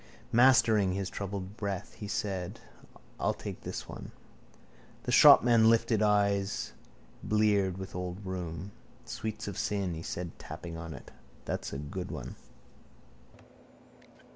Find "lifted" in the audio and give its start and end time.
5.69-6.01